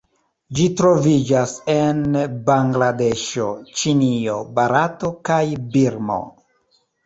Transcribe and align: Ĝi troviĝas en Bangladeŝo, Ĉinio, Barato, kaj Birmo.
Ĝi 0.59 0.63
troviĝas 0.79 1.53
en 1.73 1.99
Bangladeŝo, 2.49 3.47
Ĉinio, 3.83 4.41
Barato, 4.59 5.15
kaj 5.33 5.41
Birmo. 5.79 6.23